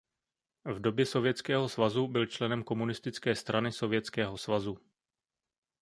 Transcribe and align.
V 0.65 0.79
době 0.79 1.05
Sovětského 1.05 1.69
svazu 1.69 2.07
byl 2.07 2.25
členem 2.25 2.63
Komunistické 2.63 3.35
strany 3.35 3.71
Sovětského 3.71 4.37
svazu. 4.37 4.77